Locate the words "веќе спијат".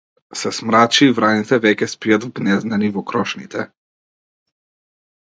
1.65-2.25